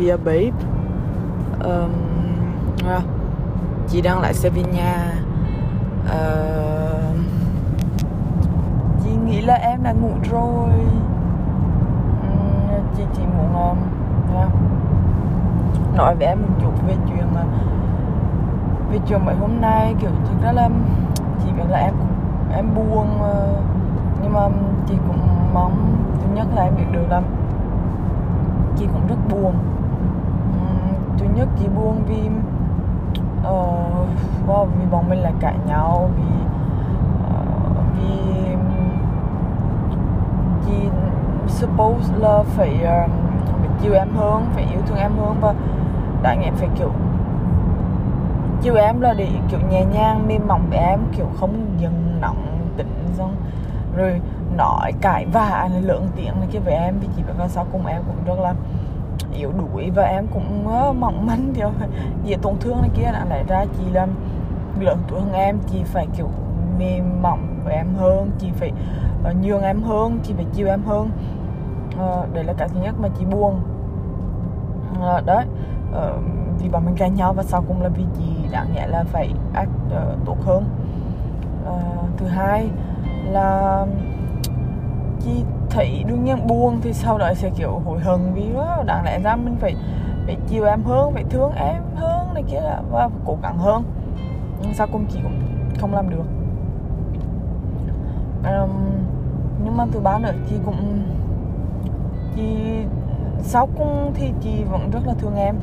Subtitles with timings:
[0.00, 0.56] dear babe
[1.64, 1.90] um,
[2.88, 3.00] à,
[3.88, 5.12] chị đang lại Sevilla
[6.04, 7.12] uh, ờ,
[9.04, 10.70] chị nghĩ là em đã ngủ rồi.
[12.22, 13.76] Um, chị chỉ muốn ngon
[14.34, 14.48] yeah.
[15.96, 17.44] nói với em một chút về chuyện à,
[18.90, 19.94] về chuyện mấy hôm nay.
[20.00, 20.68] Kiểu thực ra là
[21.44, 21.94] chị biết là em
[22.54, 23.56] em buồn ờ,
[24.22, 24.40] nhưng mà
[24.88, 25.18] chị cũng
[25.54, 27.22] mong thứ nhất là em biết được là
[28.76, 29.54] chị cũng rất buồn
[31.34, 32.20] nhất chị buồn vì
[33.40, 36.44] uh, wow, vì bọn mình là cãi nhau vì
[37.24, 38.54] uh, vì
[40.66, 40.88] chị
[41.46, 43.10] suppose là phải uh,
[43.82, 45.54] chiều em hơn phải yêu thương em hơn và
[46.22, 46.90] đại em phải kiểu
[48.62, 52.58] chiều em là để kiểu nhẹ nhàng mềm mỏng với em kiểu không dần nóng
[52.76, 53.34] tính xong
[53.96, 54.20] rồi
[54.56, 57.66] nói cãi vã này lượng tiếng này kia với em vì chị biết là sao
[57.72, 58.54] cùng em cũng rất là
[59.38, 61.70] yếu đuối và em cũng ờ, mỏng manh kiểu
[62.24, 63.64] dễ tổn thương này kia đã lại ra.
[63.78, 64.06] Chị là
[64.80, 66.28] lớn tuổi hơn em chị phải kiểu
[66.78, 68.72] mềm mỏng với em hơn chị phải
[69.24, 71.10] ờ, nhường em hơn chị phải chiều em hơn.
[71.98, 73.60] À, đấy là cái thứ nhất mà chị buồn.
[75.00, 75.44] À, đấy
[75.94, 76.10] à,
[76.62, 79.30] vì bọn mình cãi nhau và sau cùng là vì chị đáng nhẽ là phải
[79.54, 80.64] act uh, tốt hơn.
[81.66, 81.76] À,
[82.16, 82.68] thứ hai
[83.24, 83.86] là
[85.20, 89.04] chị thấy đương nhiên buồn thì sau đó sẽ kiểu hối hận vì đó đáng
[89.04, 89.74] lẽ ra mình phải
[90.26, 93.82] phải chiều em hơn phải thương em hơn này kia là và cố gắng hơn.
[94.62, 95.40] Nhưng sao cùng chị cũng
[95.78, 96.24] không làm được.
[98.44, 98.70] Um,
[99.64, 101.02] nhưng mà thứ ba nữa chị cũng
[102.36, 102.44] chị
[103.42, 105.56] sau cùng thì chị vẫn rất là thương em.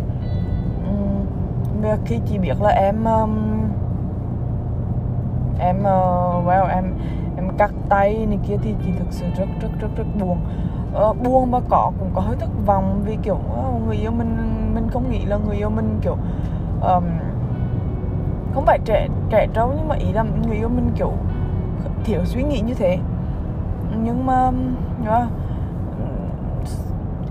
[0.87, 3.66] Um, khi chị biết là em um,
[5.59, 6.93] em uh, well em
[7.37, 10.37] em cắt tay này kia thì chị thực sự rất rất rất rất buồn.
[11.09, 14.37] Uh, buồn và có cũng có hơi thất vọng vì kiểu uh, người yêu mình
[14.75, 16.17] mình không nghĩ là người yêu mình kiểu
[16.81, 17.03] um,
[18.53, 21.11] không phải trẻ trẻ trâu nhưng mà ý là người yêu mình kiểu
[22.03, 22.97] thiếu suy nghĩ như thế.
[24.03, 24.51] Nhưng mà
[25.01, 25.29] uh,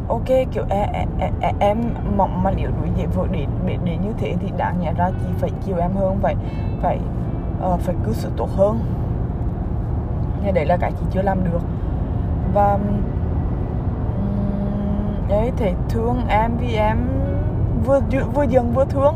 [0.09, 1.79] ok kiểu e, e, e, em, em, em
[2.17, 5.11] mỏng mà yếu đuối dễ vội để, để để như thế thì đáng nhẽ ra
[5.11, 6.35] chị phải chiều em hơn phải
[6.83, 6.99] phải
[7.75, 8.79] uh, phải cư xử tốt hơn.
[10.43, 11.61] Thì đấy là cái chị chưa làm được.
[12.55, 12.79] Và
[15.29, 16.99] đấy thì thương em vì em
[17.85, 18.01] vừa
[18.35, 19.15] vừa dần vừa thương.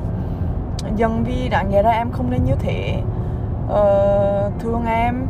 [0.96, 3.02] Dần vì đáng nhẽ ra em không nên như thế.
[3.68, 5.26] Ờ, thương em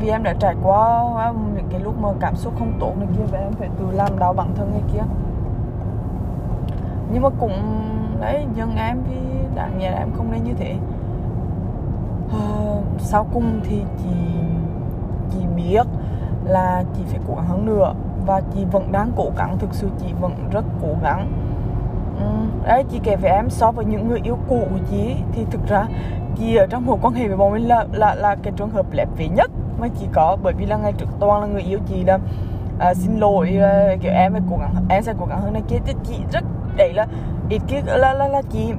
[0.00, 3.24] vì em đã trải qua những cái lúc mà cảm xúc không tốt này kia
[3.32, 5.02] và em phải tự làm đau bản thân này kia.
[7.12, 7.52] Nhưng mà cũng
[8.20, 9.16] đấy dần em vì
[9.54, 10.76] đáng nhẽ là em không nên như thế
[12.26, 14.10] uh, sau cùng thì chị
[15.32, 15.86] chị biết
[16.44, 17.94] là chị phải cố gắng hơn nữa
[18.26, 21.32] và chị vẫn đang cố gắng thực sự chị vẫn rất cố gắng.
[22.20, 22.26] Ừ,
[22.66, 25.66] đấy chị kể với em so với những người yêu cũ của chị thì thực
[25.66, 25.86] ra
[26.36, 28.86] chị ở trong mối quan hệ với bọn mình là là là cái trường hợp
[28.92, 31.78] lép vế nhất mà chị có bởi vì là ngày trước toàn là người yêu
[31.88, 32.18] chị là
[32.78, 35.62] à, xin lỗi à, kiểu em phải cố gắng em sẽ cố gắng hơn này
[35.68, 36.44] kia chị rất
[36.76, 37.06] đấy là
[37.48, 38.72] ít kia là là là chị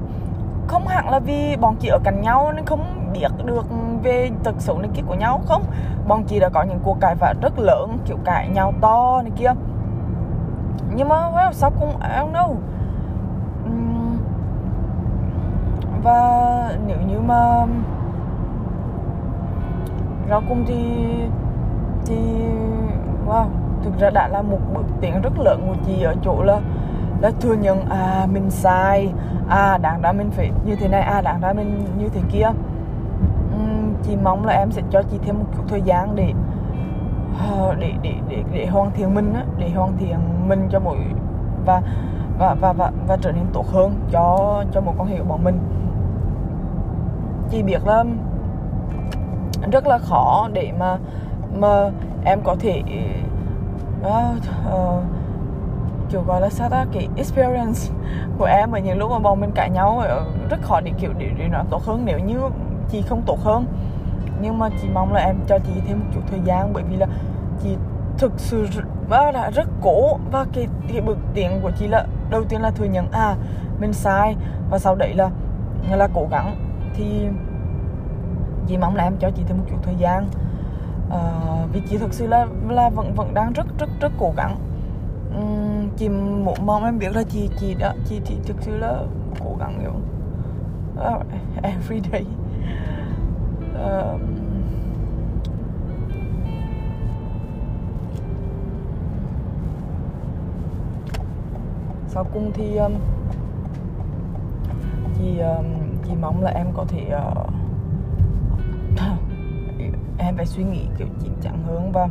[0.66, 3.66] không hẳn là vì bọn chị ở cạnh nhau nên không biết được
[4.02, 5.62] về thực sự này kia của nhau không?
[6.08, 9.32] Bọn chị đã có những cuộc cãi vã rất lớn kiểu cãi nhau to này
[9.36, 9.52] kia.
[10.94, 12.54] Nhưng mà well, sao cũng I don't know.
[16.02, 17.66] Và nếu như mà
[20.30, 21.04] rau cung thì
[22.06, 22.16] thì
[23.26, 23.44] wow
[23.84, 26.60] thực ra đã là một bước tiến rất lớn của chị ở chỗ là
[27.20, 29.12] là thừa nhận à mình sai
[29.48, 32.48] à đáng ra mình phải như thế này à đáng ra mình như thế kia
[34.06, 36.32] chị mong là em sẽ cho chị thêm một chút thời gian để
[37.50, 40.16] ờ, để để để để hoàn thiện mình á để hoàn thiện
[40.48, 40.96] mình cho mỗi
[41.66, 41.82] và
[42.38, 45.44] và và và và trở nên tốt hơn cho cho một con hiệu của bọn
[45.44, 45.58] mình.
[47.50, 48.04] Chị biết là
[49.72, 50.98] rất là khó để mà
[51.58, 51.90] mà
[52.24, 52.82] em có thể
[54.00, 54.36] uh,
[54.74, 55.02] uh,
[56.10, 57.80] kiểu gọi là sao ta cái experience
[58.38, 60.02] của em ở những lúc mà bọn mình cãi nhau
[60.50, 62.40] rất khó để kiểu để, để nó tốt hơn nếu như
[62.88, 63.66] chị không tốt hơn
[64.40, 66.96] nhưng mà chị mong là em cho chị thêm một chút thời gian bởi vì
[66.96, 67.06] là
[67.62, 67.76] chị
[68.18, 68.66] thực sự
[69.08, 70.18] và đã rất cố.
[70.32, 73.36] Và cái cái bước tiến của chị là đầu tiên là thừa nhận à
[73.80, 74.36] mình sai.
[74.70, 75.30] Và sau đấy là
[75.90, 76.56] là cố gắng.
[76.94, 77.28] Thì
[78.66, 80.26] chị mong là em cho chị thêm một chút thời gian.
[81.10, 81.20] À,
[81.72, 84.56] vì chị thực sự là là vẫn vẫn đang rất rất rất cố gắng.
[85.38, 88.94] Uhm, chị muốn mong em biết là chị chị đã chị chị thực sự là
[89.44, 89.92] cố gắng nhiều.
[91.14, 91.22] Uh,
[91.62, 92.24] every day
[102.16, 102.92] sau cùng thì um,
[105.18, 105.64] chị um,
[106.04, 107.50] chị mong là em có thể uh,
[110.18, 112.08] em phải suy nghĩ kiểu chín chắn hơn và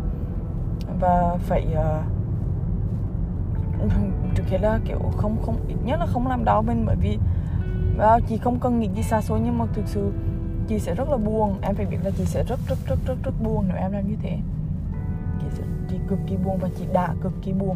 [0.99, 2.03] và phải uh,
[4.35, 7.17] trước hết là kiểu không không ít nhất là không làm đau mình bởi vì
[7.97, 10.11] uh, chị không cần nghĩ gì xa xôi nhưng mà thực sự
[10.67, 11.55] chị sẽ rất là buồn.
[11.61, 14.07] Em phải biết là chị sẽ rất rất rất rất rất buồn nếu em làm
[14.07, 14.37] như thế.
[15.41, 17.75] Chị sẽ chị cực kỳ buồn và chị đã cực kỳ buồn.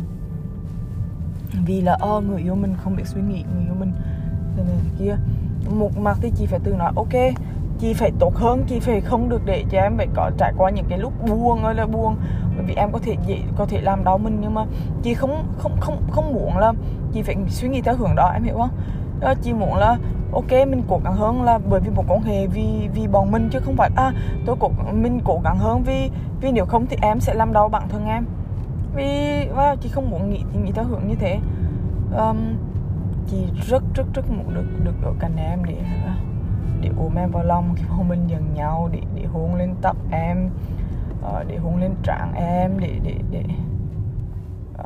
[1.66, 3.92] Vì là oh, người yêu mình không biết suy nghĩ người yêu mình
[4.58, 5.16] thế này thế kia.
[5.70, 7.34] Một mặt thì chị phải tự nói ok
[7.80, 10.70] chị phải tốt hơn chị phải không được để cho em phải có trải qua
[10.70, 12.16] những cái lúc buồn ơi là buồn.
[12.56, 14.66] Bởi vì em có thể dễ có thể làm đau mình nhưng mà
[15.04, 16.74] chị không không không không muốn là
[17.14, 18.70] chị phải suy nghĩ theo hướng đó em hiểu không?
[19.20, 19.98] Đó, chị muốn là
[20.32, 23.50] ok mình cố gắng hơn là bởi vì một quan hệ vì vì bọn mình
[23.52, 24.14] chứ không phải à
[24.46, 26.10] tôi cố mình cố gắng hơn vì
[26.42, 28.26] vì nếu không thì em sẽ làm đau bản thân em.
[28.96, 29.06] Vì
[29.56, 31.40] wow, chị không muốn nghĩ thì nghĩ theo hướng như thế.
[32.18, 32.38] Um,
[33.28, 33.38] chị
[33.68, 35.76] rất rất rất muốn được được ở cạnh em để
[36.82, 39.98] để ôm em vào lòng khi mà mình giận nhau để để hôn lên tóc
[40.12, 40.50] em
[41.22, 43.44] ờ, để hôn lên trán em để để để,
[44.78, 44.86] ờ,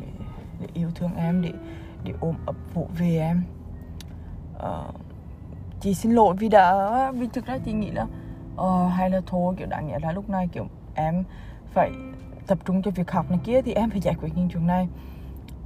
[0.00, 0.06] để
[0.60, 1.52] để yêu thương em để
[2.04, 3.42] để ôm ấp vụ về em
[4.62, 4.94] uh,
[5.80, 8.06] chị xin lỗi vì đã vì thực ra chị nghĩ là
[8.56, 11.24] uh, hay là thôi kiểu đáng nghĩa là lúc này kiểu em
[11.74, 11.90] phải
[12.46, 14.88] tập trung cho việc học này kia thì em phải giải quyết những chuyện này.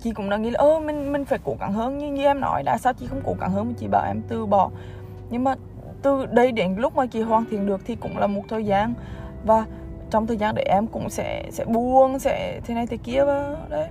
[0.01, 1.99] Chị cũng đã nghĩ là ơ mình mình phải cố gắng hơn.
[1.99, 4.23] Như, như em nói đã sao chị không cố gắng hơn mà chị bảo em
[4.29, 4.71] từ bỏ.
[5.31, 5.55] Nhưng mà
[6.03, 8.95] từ đây đến lúc mà chị hoàn thiện được thì cũng là một thời gian.
[9.45, 9.67] Và
[10.11, 13.57] trong thời gian để em cũng sẽ sẽ buông sẽ thế này thế kia và
[13.69, 13.89] đấy.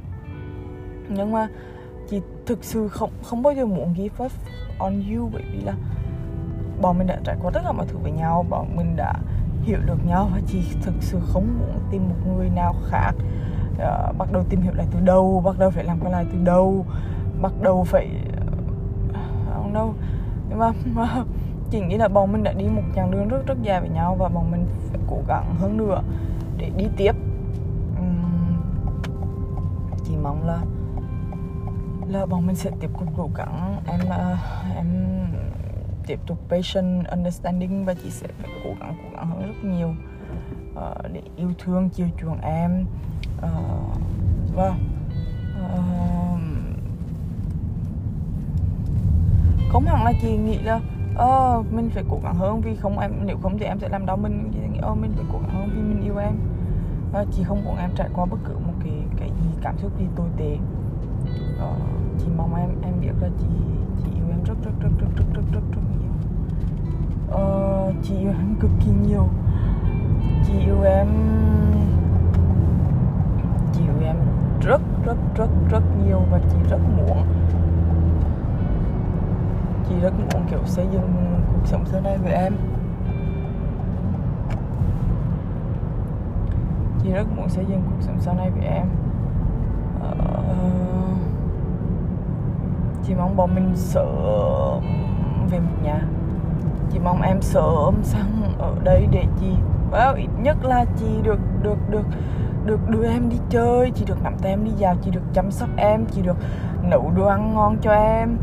[1.09, 1.47] Nhưng mà
[2.09, 4.31] chị thực sự không không bao giờ muốn give up
[4.81, 5.73] on you bởi vì là
[6.81, 9.13] bọn mình đã trải qua tất cả mọi thứ với nhau bọn mình đã
[9.63, 13.11] hiểu được nhau và chị thực sự không muốn tìm một người nào khác
[13.73, 16.37] uh, bắt đầu tìm hiểu lại từ đầu bắt đầu phải làm cái lại từ
[16.43, 16.85] đầu
[17.41, 18.09] bắt đầu phải
[19.13, 19.21] ờ,
[19.53, 19.93] không đâu
[20.49, 21.23] nhưng mà, mà
[21.71, 24.15] chỉ nghĩ là bọn mình đã đi một chặng đường rất rất dài với nhau
[24.19, 26.01] và bọn mình phải cố gắng hơn nữa
[26.57, 27.15] để đi tiếp.
[27.97, 28.57] Um,
[30.03, 30.61] chị mong là
[32.11, 33.81] là bọn mình sẽ tiếp tục cố gắng.
[33.87, 34.37] Em uh,
[34.75, 34.87] em
[36.07, 39.93] tiếp tục patient understanding và chị sẽ phải cố gắng cố gắng hơn rất nhiều.
[40.71, 42.85] Uh, để yêu thương chiều chuộng em.
[43.37, 43.97] Uh,
[44.55, 44.75] và
[45.65, 46.39] uh,
[49.69, 50.79] không hẳn là chị nghĩ là
[51.15, 54.05] ờ mình phải cố gắng hơn vì không em nếu không thì em sẽ làm
[54.05, 54.51] đau mình.
[54.53, 56.33] Chị nghĩ ờ mình phải cố gắng hơn vì mình yêu em.
[57.11, 59.99] Và chị không muốn em trải qua bất cứ một cái cái gì cảm xúc
[59.99, 60.57] gì tồi tệ
[61.59, 61.75] ờ,
[62.19, 63.47] chị mong em em biết là chị
[64.03, 66.11] chị yêu em rất rất rất rất rất rất rất rất nhiều.
[67.29, 69.27] Ờ, chị yêu em cực kỳ nhiều.
[70.47, 71.07] Chị yêu em
[73.73, 74.15] chị yêu em
[74.61, 77.25] rất rất rất rất nhiều và chị rất muốn
[79.89, 81.11] chị rất muốn kiểu xây dựng
[81.53, 82.53] cuộc sống sau này với em.
[87.03, 88.87] Chị rất muốn xây dựng cuộc sống sau này với em
[90.11, 91.17] uh,
[93.03, 94.83] chị mong bọn mình sớm
[95.51, 96.01] về một nhà.
[96.91, 99.47] Chị mong em sớm sang ở đây để chị
[99.91, 102.05] well, ít nhất là chị được được được
[102.65, 103.91] được đưa em đi chơi.
[103.95, 106.37] Chị được nắm tay em đi vào chị được chăm sóc em chị được
[106.83, 108.37] nấu đồ ăn ngon cho em.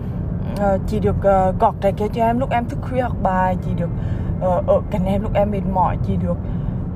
[0.52, 3.56] Uh, chị được uh, gọt trái cây cho em lúc em thức khuya học bài
[3.64, 3.90] chị được
[4.38, 6.36] uh, ở cạnh em lúc em mệt mỏi chị được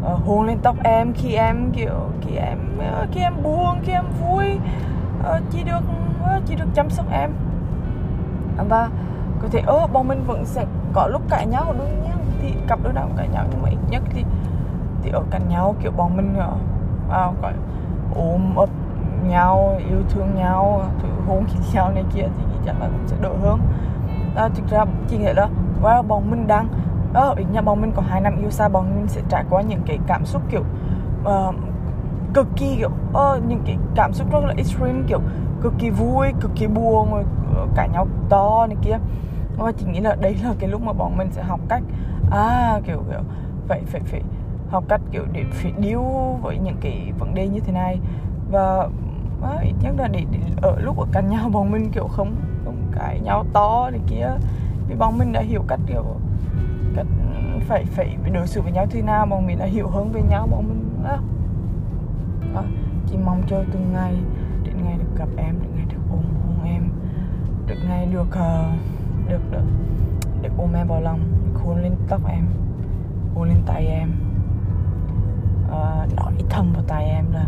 [0.04, 3.80] Ờ, uh, hôn lên tóc em khi em kiểu khi em uh, khi em buồn
[3.82, 4.58] khi em vui
[5.20, 5.82] uh, được
[6.36, 7.30] uh, được chăm sóc em.
[8.68, 8.88] Và
[9.42, 12.78] có thể ơ bọn mình vẫn sẽ có lúc cãi nhau đương nhiên thì cặp
[12.82, 14.24] đôi nào cũng cãi nhau nhưng mà ít nhất thì
[15.02, 17.52] thì ở cạnh nhau kiểu bọn mình uh, gọi
[18.14, 18.68] ôm ấp
[19.28, 23.16] nhau yêu thương nhau thử hôn khi nhau này kia thì chắc là cũng sẽ
[23.20, 23.60] đỡ hơn.
[24.36, 25.48] À, thực ra chỉ nghĩ là
[25.82, 26.68] wow, bọn mình đang
[27.14, 29.44] Ờ, đó, ít nhất bọn mình có hai năm yêu xa bọn mình sẽ trải
[29.50, 30.62] qua những cái cảm xúc kiểu
[31.22, 31.54] uh,
[32.34, 35.20] cực kỳ kiểu uh, những cái cảm xúc rất là extreme kiểu
[35.62, 38.98] cực kỳ vui cực kỳ buồn rồi cả cãi nhau to này kia.
[39.58, 41.82] Và chị nghĩ là đấy là cái lúc mà bọn mình sẽ học cách
[42.30, 43.20] à kiểu kiểu
[43.68, 44.22] phải phải phải
[44.70, 46.02] học cách kiểu để phải điêu
[46.42, 47.98] với những cái vấn đề như thế này.
[48.50, 48.88] Và
[49.42, 52.36] à, ít nhất là để, để ở lúc ở cạnh nhau bọn mình kiểu không
[52.64, 54.28] không cãi nhau to này kia.
[54.88, 56.04] Vì bọn mình đã hiểu cách kiểu
[56.96, 60.12] cách ừ, phải phải đối xử với nhau thế nào bọn mình đã hiểu hơn
[60.12, 61.18] về nhau bọn mình đó.
[62.54, 62.62] đó
[63.06, 64.14] chỉ mong cho từng ngày
[64.64, 66.88] đến ngày được gặp em đến ngày được ôm hôn em
[67.66, 69.64] được ngày được uh, được được
[70.42, 72.46] được ôm em vào lòng được hôn lên tóc em
[73.34, 74.10] hôn lên tay em
[75.66, 77.46] uh, nói thầm vào tay em là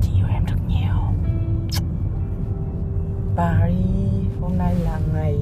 [0.00, 0.94] chị yêu em rất nhiều
[3.36, 4.10] Paris
[4.40, 5.36] Hôm nay là ngày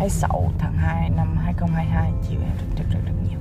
[0.00, 3.39] 26 tháng 2 năm 2022 chịu em rất rất rất rất nhiều.